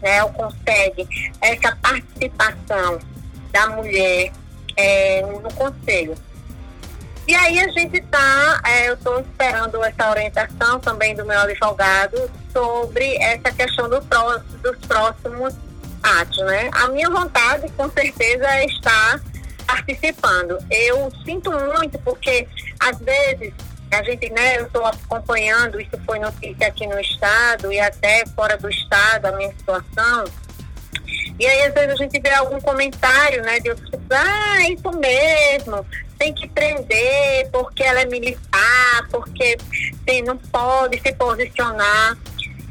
né, 0.00 0.24
o 0.24 0.32
consegue 0.32 1.06
essa 1.42 1.76
participação 1.76 2.98
da 3.52 3.68
mulher 3.68 4.32
é, 4.76 5.22
no 5.22 5.52
Conselho. 5.52 6.14
E 7.28 7.34
aí 7.34 7.60
a 7.60 7.68
gente 7.68 7.98
está, 7.98 8.60
é, 8.66 8.88
eu 8.88 8.94
estou 8.94 9.20
esperando 9.20 9.84
essa 9.84 10.10
orientação 10.10 10.80
também 10.80 11.14
do 11.14 11.24
meu 11.24 11.38
advogado 11.38 12.30
sobre 12.52 13.16
essa 13.18 13.52
questão 13.52 13.88
do 13.88 14.00
dos 14.00 14.76
próximos 14.86 15.54
atos, 16.02 16.38
né? 16.38 16.70
A 16.72 16.88
minha 16.88 17.08
vontade, 17.10 17.70
com 17.76 17.88
certeza, 17.90 18.46
é 18.46 18.64
estar 18.64 19.20
participando. 19.70 20.58
Eu 20.70 21.10
sinto 21.24 21.50
muito 21.50 21.98
porque, 22.00 22.46
às 22.78 22.98
vezes, 22.98 23.52
a 23.90 24.02
gente, 24.02 24.30
né, 24.30 24.58
eu 24.58 24.66
estou 24.66 24.84
acompanhando, 24.84 25.80
isso 25.80 25.98
foi 26.04 26.18
notícia 26.18 26.66
aqui 26.66 26.86
no 26.86 26.98
estado 27.00 27.72
e 27.72 27.78
até 27.78 28.24
fora 28.34 28.56
do 28.56 28.68
estado, 28.68 29.26
a 29.26 29.32
minha 29.32 29.50
situação. 29.50 30.24
E 31.38 31.46
aí, 31.46 31.62
às 31.62 31.74
vezes, 31.74 31.90
a 31.92 31.96
gente 31.96 32.20
vê 32.20 32.30
algum 32.30 32.60
comentário, 32.60 33.42
né, 33.42 33.60
de 33.60 33.70
outras 33.70 33.88
pessoas, 33.88 34.10
ah, 34.10 34.68
isso 34.68 34.90
mesmo, 34.98 35.86
tem 36.18 36.34
que 36.34 36.46
prender 36.48 37.48
porque 37.50 37.82
ela 37.82 38.00
é 38.00 38.06
militar, 38.06 39.08
porque 39.10 39.56
tem, 40.04 40.22
não 40.22 40.36
pode 40.36 41.00
se 41.00 41.12
posicionar. 41.14 42.16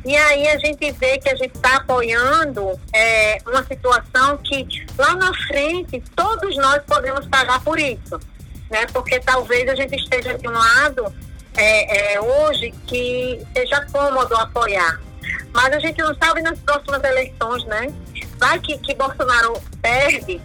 E 0.05 0.15
aí 0.15 0.47
a 0.47 0.57
gente 0.57 0.91
vê 0.93 1.17
que 1.17 1.29
a 1.29 1.35
gente 1.35 1.55
está 1.55 1.77
apoiando 1.77 2.79
é, 2.93 3.37
uma 3.45 3.63
situação 3.63 4.37
que 4.37 4.85
lá 4.97 5.15
na 5.15 5.33
frente 5.47 6.01
todos 6.15 6.55
nós 6.57 6.81
podemos 6.87 7.27
pagar 7.27 7.61
por 7.63 7.79
isso. 7.79 8.19
Né? 8.69 8.85
Porque 8.93 9.19
talvez 9.19 9.67
a 9.67 9.75
gente 9.75 9.95
esteja 9.95 10.37
de 10.37 10.47
um 10.47 10.51
lado 10.51 11.13
é, 11.57 12.13
é, 12.13 12.21
hoje 12.21 12.71
que 12.87 13.45
seja 13.53 13.85
cômodo 13.91 14.35
apoiar. 14.35 15.01
Mas 15.53 15.73
a 15.73 15.79
gente 15.79 15.99
não 15.99 16.15
sabe 16.15 16.41
nas 16.41 16.57
próximas 16.59 17.03
eleições, 17.03 17.65
né? 17.65 17.87
Vai 18.37 18.59
que, 18.59 18.77
que 18.77 18.95
Bolsonaro 18.95 19.59
perde 19.81 20.39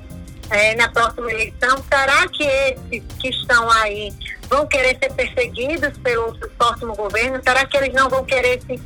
é, 0.51 0.75
na 0.75 0.89
próxima 0.89 1.31
eleição, 1.31 1.83
será 1.89 2.29
que 2.29 2.43
esses 2.43 3.03
que 3.19 3.29
estão 3.29 3.71
aí 3.71 4.13
vão 4.49 4.67
querer 4.67 4.99
ser 4.99 5.13
perseguidos 5.13 5.97
pelo 5.99 6.37
próximo 6.59 6.95
governo? 6.95 7.41
Será 7.43 7.65
que 7.67 7.77
eles 7.77 7.93
não 7.95 8.09
vão 8.09 8.25
querer 8.25 8.61
se 8.63 8.81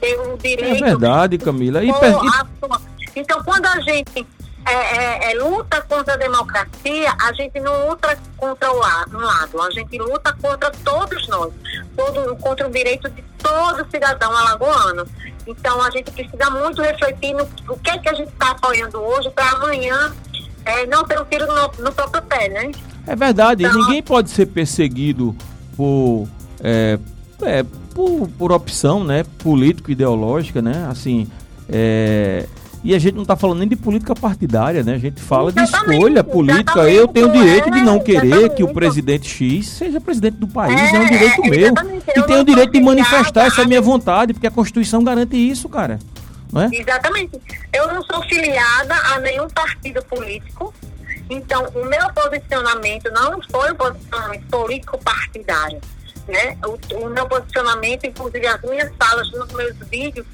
ter 0.00 0.18
o 0.18 0.36
direito? 0.36 0.84
É 0.84 0.88
verdade, 0.88 1.38
Camila. 1.38 1.82
E, 1.82 1.92
per... 1.92 2.14
Então, 3.16 3.42
quando 3.44 3.66
a 3.66 3.80
gente 3.80 4.26
é, 4.66 4.72
é, 4.72 5.32
é, 5.32 5.34
luta 5.34 5.80
contra 5.82 6.14
a 6.14 6.16
democracia, 6.16 7.14
a 7.20 7.32
gente 7.34 7.60
não 7.60 7.90
luta 7.90 8.18
contra 8.36 8.72
o 8.72 8.78
lado, 8.78 9.16
um 9.16 9.20
lado, 9.20 9.60
a 9.60 9.70
gente 9.70 9.98
luta 9.98 10.32
contra 10.40 10.70
todos 10.70 11.28
nós, 11.28 11.52
todo, 11.94 12.36
contra 12.36 12.66
o 12.66 12.70
direito 12.70 13.08
de 13.10 13.22
todo 13.38 13.88
cidadão 13.90 14.34
alagoano. 14.34 15.06
Então, 15.46 15.82
a 15.82 15.90
gente 15.90 16.10
precisa 16.10 16.50
muito 16.50 16.80
refletir 16.80 17.34
no 17.34 17.46
o 17.68 17.78
que 17.78 17.90
é 17.90 17.98
que 17.98 18.08
a 18.08 18.14
gente 18.14 18.32
está 18.32 18.52
apoiando 18.52 18.98
hoje 18.98 19.30
para 19.30 19.50
amanhã 19.50 20.14
é, 20.64 20.86
não 20.86 21.04
ter 21.04 21.20
um 21.20 21.24
tiro 21.26 21.46
no, 21.46 21.84
no 21.84 21.92
próprio 21.92 22.22
pé, 22.22 22.48
né? 22.48 22.72
É 23.06 23.14
verdade, 23.14 23.64
então, 23.64 23.78
ninguém 23.82 24.02
pode 24.02 24.30
ser 24.30 24.46
perseguido 24.46 25.36
por, 25.76 26.26
é, 26.62 26.98
é, 27.42 27.64
por, 27.94 28.28
por 28.38 28.52
opção, 28.52 29.04
né, 29.04 29.24
político-ideológica, 29.38 30.60
né, 30.60 30.86
assim, 30.90 31.28
é, 31.68 32.46
e 32.84 32.94
a 32.94 32.98
gente 32.98 33.14
não 33.14 33.22
está 33.22 33.34
falando 33.34 33.60
nem 33.60 33.68
de 33.68 33.76
política 33.76 34.14
partidária, 34.14 34.82
né? 34.82 34.92
A 34.92 34.98
gente 34.98 35.18
fala 35.18 35.48
exatamente, 35.48 35.86
de 35.86 35.94
escolha 35.94 36.22
política. 36.22 36.80
Eu 36.80 37.08
tenho 37.08 37.28
o 37.28 37.32
direito 37.32 37.70
de 37.70 37.80
não 37.80 37.98
querer 37.98 38.50
que 38.50 38.62
o 38.62 38.74
presidente 38.74 39.26
X 39.26 39.66
seja 39.68 39.98
presidente 39.98 40.36
do 40.36 40.46
país, 40.46 40.78
é, 40.78 40.96
é 40.96 41.00
um 41.00 41.06
direito 41.06 41.40
meu. 41.40 41.72
E 42.14 42.22
tenho 42.24 42.40
o 42.40 42.44
direito 42.44 42.72
de 42.72 42.80
manifestar 42.80 43.46
essa 43.46 43.64
minha 43.64 43.80
vontade, 43.80 44.34
porque 44.34 44.46
a 44.46 44.50
Constituição 44.50 45.02
garante 45.02 45.34
isso, 45.34 45.66
cara. 45.66 45.98
Não 46.52 46.60
é? 46.60 46.68
Exatamente. 46.70 47.40
Eu 47.72 47.88
não 47.88 48.02
sou 48.02 48.22
filiada 48.24 48.94
a 48.94 49.18
nenhum 49.20 49.48
partido 49.48 50.04
político. 50.04 50.74
Então, 51.30 51.66
o 51.74 51.86
meu 51.86 52.12
posicionamento 52.12 53.10
não 53.12 53.40
foi 53.50 53.72
um 53.72 53.76
posicionamento 53.76 54.44
político-partidário. 54.50 55.80
Né? 56.26 56.56
O, 56.64 57.04
o, 57.04 57.10
meu 57.10 57.26
posicionamento, 57.26 58.06
inclusive 58.06 58.46
as 58.46 58.60
minhas 58.62 58.90
falas 58.98 59.30
nos 59.32 59.52
meus 59.52 59.76
vídeos, 59.90 60.26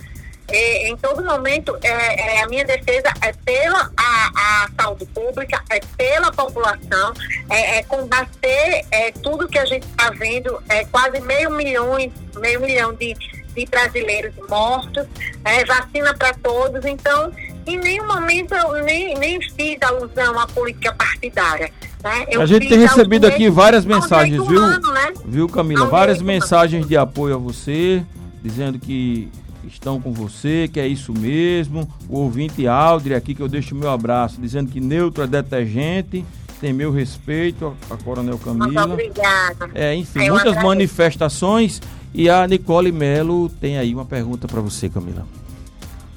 é, 0.48 0.88
em 0.88 0.96
todo 0.96 1.24
momento, 1.24 1.76
é, 1.82 2.38
é, 2.38 2.42
a 2.42 2.48
minha 2.48 2.64
defesa 2.64 3.12
é 3.22 3.32
pela 3.32 3.90
a, 3.96 4.64
a 4.64 4.68
saúde 4.80 5.06
pública, 5.06 5.62
é 5.70 5.80
pela 5.96 6.32
população, 6.32 7.12
é, 7.48 7.78
é 7.78 7.82
combater 7.84 8.84
é, 8.90 9.12
tudo 9.12 9.48
que 9.48 9.58
a 9.58 9.64
gente 9.64 9.86
está 9.86 10.10
vendo, 10.10 10.60
é, 10.68 10.84
quase 10.86 11.20
meio 11.20 11.50
milhão, 11.50 11.96
meio 12.36 12.60
milhão 12.60 12.92
de 12.94 13.14
de 13.54 13.66
brasileiros 13.66 14.34
mortos, 14.48 15.06
é, 15.44 15.64
vacina 15.64 16.14
para 16.14 16.34
todos. 16.34 16.84
Então, 16.84 17.32
em 17.66 17.78
nenhum 17.78 18.06
momento 18.06 18.54
eu 18.54 18.84
nem, 18.84 19.14
nem 19.18 19.40
fiz 19.40 19.80
alusão 19.82 20.38
à 20.38 20.46
política 20.46 20.94
partidária. 20.94 21.70
Né? 22.02 22.26
a 22.40 22.46
gente 22.46 22.68
tem 22.68 22.78
recebido 22.78 23.26
aqui 23.26 23.50
várias 23.50 23.84
mensagens, 23.84 24.46
viu? 24.46 24.58
Humano, 24.58 24.92
né? 24.92 25.12
Viu, 25.24 25.48
Camila? 25.48 25.86
várias 25.86 26.22
mensagens 26.22 26.86
de 26.86 26.96
apoio 26.96 27.34
a 27.34 27.38
você, 27.38 28.04
dizendo 28.42 28.78
que 28.78 29.28
estão 29.66 30.00
com 30.00 30.12
você, 30.12 30.68
que 30.72 30.80
é 30.80 30.86
isso 30.86 31.12
mesmo. 31.12 31.88
O 32.08 32.20
ouvinte 32.20 32.66
Aldri 32.66 33.14
aqui, 33.14 33.34
que 33.34 33.42
eu 33.42 33.48
deixo 33.48 33.74
o 33.74 33.78
meu 33.78 33.90
abraço, 33.90 34.40
dizendo 34.40 34.70
que 34.70 34.80
neutro 34.80 35.22
é 35.22 35.26
detergente 35.26 36.24
tem 36.60 36.72
meu 36.74 36.92
respeito 36.92 37.74
a, 37.90 37.94
a 37.94 37.96
Coronel 37.96 38.38
Camila. 38.38 38.66
Muito 38.66 38.92
obrigada. 38.92 39.70
É, 39.74 39.94
enfim, 39.94 40.20
Eu 40.20 40.34
muitas 40.34 40.48
agradeço. 40.48 40.66
manifestações 40.66 41.80
e 42.12 42.28
a 42.28 42.46
Nicole 42.46 42.92
Melo 42.92 43.48
tem 43.48 43.78
aí 43.78 43.94
uma 43.94 44.04
pergunta 44.04 44.46
para 44.46 44.60
você, 44.60 44.88
Camila. 44.88 45.26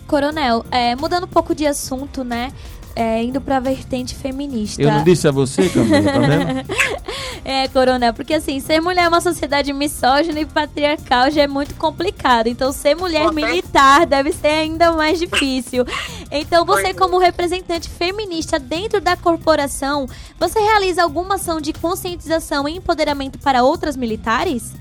Coronel, 0.05 0.65
é, 0.69 0.95
mudando 0.95 1.23
um 1.23 1.29
pouco 1.29 1.55
de 1.55 1.65
assunto, 1.65 2.23
né? 2.23 2.51
É, 2.95 3.23
indo 3.23 3.41
para 3.41 3.57
a 3.57 3.59
vertente 3.59 4.13
feminista. 4.13 4.81
Eu 4.81 4.91
não 4.91 5.03
disse 5.03 5.27
a 5.27 5.31
você, 5.31 5.67
Camila, 5.67 6.03
tá 6.03 6.19
vendo? 6.19 6.67
é, 7.43 7.67
Coronel, 7.67 8.13
porque 8.13 8.35
assim, 8.35 8.59
ser 8.59 8.79
mulher 8.81 9.05
é 9.05 9.07
uma 9.07 9.19
sociedade 9.19 9.73
misógina 9.73 10.39
e 10.39 10.45
patriarcal 10.45 11.31
já 11.31 11.41
é 11.41 11.47
muito 11.47 11.73
complicado. 11.75 12.47
Então, 12.47 12.71
ser 12.71 12.95
mulher 12.95 13.31
militar 13.33 14.05
deve 14.05 14.31
ser 14.31 14.47
ainda 14.47 14.91
mais 14.91 15.19
difícil. 15.19 15.85
Então, 16.35 16.65
você, 16.65 16.95
como 16.95 17.19
representante 17.19 17.88
feminista 17.88 18.57
dentro 18.57 19.00
da 19.00 19.15
corporação, 19.15 20.07
você 20.39 20.59
realiza 20.59 21.03
alguma 21.03 21.35
ação 21.35 21.62
de 21.62 21.71
conscientização 21.73 22.67
e 22.67 22.75
empoderamento 22.75 23.38
para 23.38 23.63
outras 23.63 23.95
militares? 23.95 24.73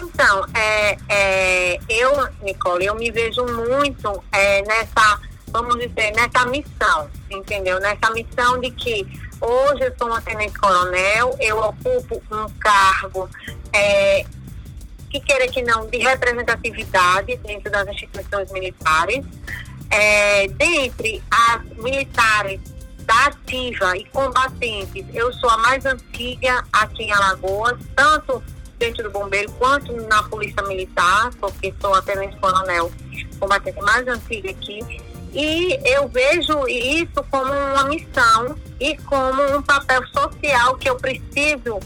Então, 0.00 0.46
é, 0.54 0.96
é, 1.08 1.78
eu, 1.88 2.10
Nicole, 2.42 2.86
eu 2.86 2.94
me 2.94 3.10
vejo 3.10 3.44
muito 3.44 4.22
é, 4.32 4.62
nessa, 4.62 5.20
vamos 5.48 5.76
dizer, 5.76 6.12
nessa 6.12 6.44
missão, 6.46 7.10
entendeu? 7.30 7.80
Nessa 7.80 8.10
missão 8.10 8.60
de 8.60 8.70
que 8.70 9.06
hoje 9.40 9.84
eu 9.84 9.94
sou 9.98 10.08
uma 10.08 10.20
tenente-coronel, 10.20 11.36
eu 11.40 11.58
ocupo 11.58 12.22
um 12.30 12.48
cargo 12.58 13.28
é, 13.72 14.24
que 15.10 15.20
queira 15.20 15.48
que 15.48 15.62
não, 15.62 15.86
de 15.86 15.98
representatividade 15.98 17.36
dentro 17.38 17.70
das 17.70 17.86
instituições 17.88 18.50
militares. 18.52 19.24
É, 19.88 20.48
dentre 20.48 21.22
as 21.30 21.62
militares 21.76 22.60
da 23.04 23.26
ativa 23.26 23.96
e 23.96 24.04
combatentes, 24.06 25.06
eu 25.14 25.32
sou 25.34 25.48
a 25.48 25.58
mais 25.58 25.86
antiga 25.86 26.64
aqui 26.72 27.04
em 27.04 27.12
Alagoas, 27.12 27.78
tanto 27.94 28.42
dentro 28.78 29.04
do 29.04 29.10
bombeiro 29.10 29.50
quanto 29.52 29.92
na 30.08 30.24
polícia 30.24 30.60
militar, 30.64 31.30
porque 31.40 31.72
sou 31.80 31.94
a 31.94 32.02
tenente 32.02 32.36
coronel 32.38 32.90
combatente 33.38 33.80
mais 33.80 34.06
antiga 34.08 34.50
aqui. 34.50 34.80
E 35.36 35.78
eu 35.84 36.08
vejo 36.08 36.66
isso 36.66 37.22
como 37.30 37.52
uma 37.52 37.84
missão 37.84 38.56
e 38.80 38.96
como 38.96 39.42
um 39.54 39.60
papel 39.60 40.02
social 40.06 40.76
que 40.78 40.88
eu 40.88 40.96
preciso 40.96 41.78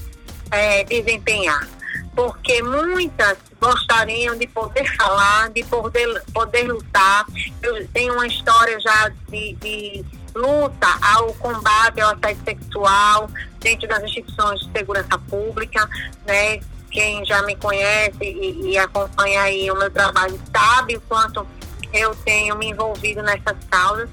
é, 0.53 0.85
desempenhar. 0.85 1.69
Porque 2.15 2.63
muitas 2.63 3.37
gostariam 3.61 4.39
de 4.39 4.47
poder 4.47 4.85
falar, 4.97 5.51
de 5.51 5.65
poder, 5.65 6.23
poder 6.33 6.71
lutar. 6.71 7.27
Eu 7.61 7.89
tenho 7.89 8.13
uma 8.13 8.27
história 8.29 8.79
já 8.79 9.09
de, 9.29 9.55
de 9.55 10.05
luta 10.33 10.87
ao 11.03 11.35
combate 11.35 12.01
ao 12.01 12.15
assédio 12.15 12.45
sexual 12.45 13.29
dentro 13.59 13.89
das 13.89 14.05
instituições 14.05 14.61
de 14.61 14.71
segurança 14.71 15.19
pública, 15.29 15.91
né? 16.25 16.61
quem 16.91 17.25
já 17.25 17.43
me 17.43 17.57
conhece 17.57 18.23
e, 18.23 18.73
e 18.73 18.79
acompanha 18.79 19.43
aí 19.43 19.71
o 19.71 19.77
meu 19.77 19.91
trabalho 19.91 20.39
sabe 20.53 20.97
o 20.97 21.01
quanto 21.03 21.47
eu 21.93 22.15
tenho 22.17 22.57
me 22.57 22.71
envolvido 22.71 23.23
nessas 23.23 23.57
causas, 23.71 24.09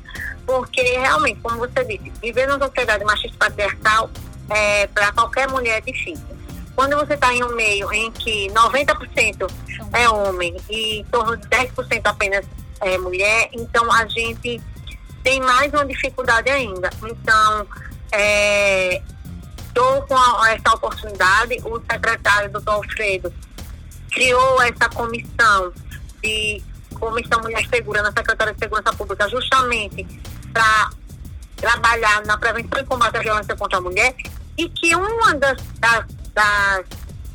porque 0.46 0.82
realmente, 0.82 1.40
como 1.42 1.58
você 1.58 1.84
disse, 1.84 2.12
viver 2.22 2.48
numa 2.48 2.66
sociedade 2.66 3.04
machista 3.04 3.38
patriarcal 3.38 4.10
é, 4.50 4.88
para 4.88 5.12
qualquer 5.12 5.50
mulher 5.50 5.78
é 5.78 5.82
difícil. 5.82 6.26
Quando 6.76 6.96
você 6.96 7.16
está 7.16 7.34
em 7.34 7.44
um 7.44 7.56
meio 7.56 7.92
em 7.92 8.12
que 8.12 8.48
90% 8.50 9.52
é 9.94 10.10
homem 10.10 10.56
e 10.70 11.00
em 11.00 11.04
torno 11.06 11.36
de 11.36 11.48
10% 11.48 12.02
apenas 12.04 12.46
é 12.82 12.98
mulher, 12.98 13.50
então 13.52 13.92
a 13.92 14.06
gente 14.06 14.62
tem 15.24 15.42
mais 15.42 15.74
uma 15.74 15.86
dificuldade 15.86 16.50
ainda. 16.50 16.90
Então, 17.04 17.68
é, 18.12 19.02
estou 19.68 20.02
com 20.04 20.16
a, 20.16 20.54
essa 20.54 20.74
oportunidade, 20.74 21.58
o 21.66 21.82
secretário, 21.92 22.52
doutor 22.52 22.72
Alfredo, 22.76 23.34
criou 24.12 24.62
essa 24.62 24.90
comissão 24.90 25.74
de 26.24 26.64
Comissão 26.98 27.42
Mulher 27.42 27.66
Segura 27.70 28.02
na 28.02 28.12
Secretaria 28.12 28.54
de 28.54 28.60
Segurança 28.60 28.94
Pública 28.94 29.30
justamente 29.30 30.06
para 30.54 30.90
trabalhar 31.56 32.26
na 32.26 32.38
prevenção 32.38 32.80
e 32.80 32.84
combate 32.84 33.18
à 33.18 33.22
violência 33.22 33.56
contra 33.56 33.78
a 33.80 33.82
mulher 33.82 34.16
e 34.58 34.70
que 34.70 34.96
uma 34.96 35.34
das, 35.36 35.58
das, 35.80 36.06
das 36.34 36.86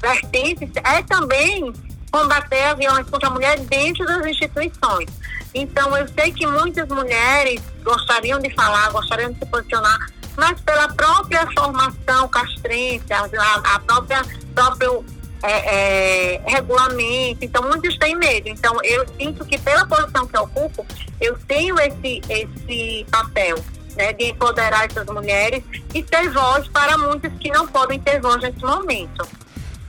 vertentes 0.00 0.70
é 0.84 1.02
também 1.02 1.72
combater 2.10 2.64
a 2.64 2.74
violência 2.74 3.10
contra 3.10 3.28
a 3.28 3.32
mulher 3.32 3.58
dentro 3.60 4.04
das 4.04 4.26
instituições. 4.26 5.08
Então, 5.54 5.96
eu 5.96 6.06
sei 6.08 6.32
que 6.32 6.46
muitas 6.46 6.88
mulheres 6.88 7.60
gostariam 7.82 8.38
de 8.38 8.54
falar, 8.54 8.90
gostariam 8.90 9.32
de 9.32 9.38
se 9.38 9.46
posicionar, 9.46 9.98
mas 10.36 10.60
pela 10.60 10.88
própria 10.88 11.46
formação 11.52 12.28
castrense, 12.28 13.12
a, 13.12 13.74
a 13.74 13.78
própria 13.80 14.22
próprio 14.54 15.04
é, 15.42 16.34
é, 16.36 16.42
regulamento, 16.46 17.44
então 17.44 17.62
muitos 17.62 17.96
têm 17.98 18.16
medo. 18.16 18.48
Então, 18.48 18.76
eu 18.84 19.04
sinto 19.18 19.44
que 19.44 19.58
pela 19.58 19.86
posição 19.86 20.26
que 20.26 20.36
eu 20.36 20.42
ocupo, 20.42 20.86
eu 21.20 21.36
tenho 21.46 21.78
esse, 21.80 22.22
esse 22.28 23.06
papel 23.10 23.58
né, 23.96 24.12
de 24.12 24.30
empoderar 24.30 24.86
essas 24.86 25.06
mulheres 25.06 25.62
e 25.92 26.02
ter 26.02 26.30
voz 26.30 26.66
para 26.68 26.96
muitas 26.96 27.32
que 27.34 27.50
não 27.50 27.66
podem 27.66 27.98
ter 27.98 28.20
voz 28.20 28.40
nesse 28.42 28.64
momento. 28.64 29.26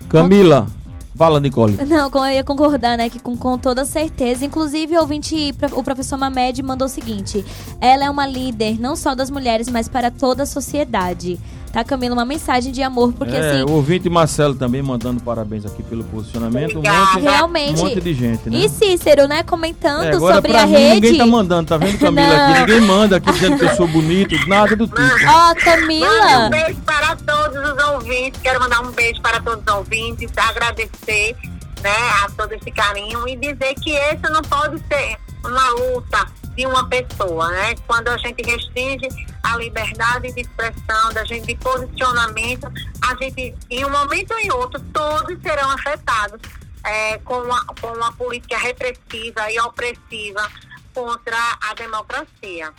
Camila, 0.10 0.67
Fala, 1.15 1.39
Nicole. 1.39 1.77
Não, 1.86 2.10
eu 2.12 2.33
ia 2.33 2.43
concordar, 2.43 2.98
né? 2.98 3.07
Que 3.07 3.19
com, 3.19 3.38
com 3.38 3.57
toda 3.57 3.86
certeza. 3.86 4.43
Inclusive, 4.45 4.98
o 4.98 5.01
ouvinte, 5.01 5.53
o 5.74 5.83
professor 5.83 6.17
Mamed 6.17 6.63
mandou 6.63 6.88
o 6.88 6.89
seguinte: 6.89 7.45
ela 7.79 8.05
é 8.05 8.10
uma 8.10 8.25
líder 8.25 8.79
não 8.79 8.95
só 8.95 9.13
das 9.13 9.29
mulheres, 9.29 9.69
mas 9.69 9.88
para 9.88 10.10
toda 10.10 10.43
a 10.43 10.45
sociedade 10.45 11.39
tá, 11.74 11.84
Camila? 11.84 12.13
Uma 12.13 12.24
mensagem 12.24 12.72
de 12.72 12.84
amor, 12.84 13.12
porque 13.13 13.36
é, 13.36 13.39
assim. 13.39 13.63
O 13.63 13.72
ouvinte 13.72 14.08
Marcelo 14.08 14.53
também 14.53 14.82
mandando 14.84 15.22
parabéns 15.22 15.65
aqui 15.65 15.82
pelo 15.82 16.03
posicionamento. 16.03 16.77
Um 16.77 16.84
monte, 16.84 17.20
Realmente. 17.20 17.82
Um 17.82 17.86
monte 17.86 18.00
de 18.00 18.13
gente, 18.13 18.50
né? 18.50 18.60
E 18.60 18.70
Cícero, 18.70 19.27
né, 19.27 19.42
comentando 19.42 20.03
é, 20.03 20.13
sobre 20.13 20.56
a 20.56 20.68
mim, 20.68 20.72
rede. 20.72 20.94
Ninguém 20.94 21.18
tá 21.18 21.25
mandando, 21.25 21.68
tá 21.68 21.77
vendo, 21.77 21.98
Camila? 21.98 22.48
aqui 22.48 22.60
ninguém 22.60 22.82
manda 22.82 23.18
aqui 23.18 23.32
dizendo 23.32 23.58
que 23.58 23.65
eu 23.65 23.75
sou 23.75 23.88
bonito, 23.88 24.48
nada 24.48 24.75
do 24.75 24.88
tipo. 24.88 25.01
Ó, 25.01 25.51
oh, 25.51 25.56
Camila. 25.56 26.46
um 26.46 26.50
beijo 26.51 26.80
para 26.86 27.15
todos 27.15 27.72
os 27.72 27.84
ouvintes. 27.88 28.39
Quero 28.42 28.60
mandar 28.60 28.82
um 28.82 28.92
beijo 28.92 29.20
para 29.22 29.42
todos 29.42 29.63
os 29.68 29.74
ouvintes, 29.74 30.32
agradecer 30.38 31.36
né, 31.82 31.89
a 32.24 32.30
todo 32.38 32.53
esse 32.53 32.72
carinho 32.72 33.27
e 33.27 33.36
dizer 33.36 33.74
que 33.75 33.92
esse 33.92 34.30
não 34.32 34.42
pode 34.44 34.77
ser 34.88 35.18
uma 35.44 35.70
luta 35.72 36.25
de 36.55 36.65
uma 36.65 36.88
pessoa, 36.88 37.50
né? 37.50 37.75
Quando 37.88 38.10
a 38.10 38.17
gente 38.17 38.41
restringe 38.43 39.07
a 39.43 39.57
liberdade 39.57 40.31
de 40.33 40.41
expressão, 40.41 41.13
da 41.13 41.25
gente 41.25 41.48
de 41.48 41.55
posicionamento, 41.55 42.72
a 43.01 43.15
gente, 43.15 43.55
em 43.69 43.86
um 43.86 43.89
momento 43.89 44.31
ou 44.33 44.39
em 44.39 44.51
outro, 44.51 44.79
todos 44.93 45.41
serão 45.41 45.69
afetados 45.72 46.39
é, 46.83 47.17
com, 47.19 47.36
uma, 47.39 47.65
com 47.81 47.88
uma 47.88 48.12
política 48.13 48.57
repressiva 48.57 49.51
e 49.51 49.60
opressiva 49.60 50.50
contra 50.93 51.38
a 51.62 51.74
democracia. 51.74 52.74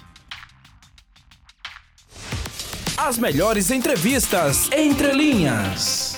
As 2.96 3.18
melhores 3.18 3.70
entrevistas 3.70 4.70
entre 4.70 5.12
linhas. 5.12 6.13